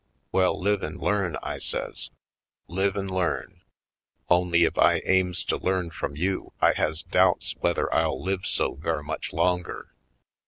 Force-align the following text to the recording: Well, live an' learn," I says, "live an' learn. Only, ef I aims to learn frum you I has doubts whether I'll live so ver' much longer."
Well, 0.31 0.59
live 0.59 0.81
an' 0.83 0.97
learn," 0.97 1.37
I 1.43 1.59
says, 1.59 2.09
"live 2.67 2.97
an' 2.97 3.07
learn. 3.07 3.61
Only, 4.31 4.65
ef 4.65 4.75
I 4.79 5.03
aims 5.05 5.43
to 5.43 5.57
learn 5.57 5.91
frum 5.91 6.15
you 6.15 6.53
I 6.59 6.73
has 6.73 7.03
doubts 7.03 7.53
whether 7.59 7.93
I'll 7.93 8.19
live 8.19 8.47
so 8.47 8.73
ver' 8.73 9.03
much 9.03 9.31
longer." 9.31 9.93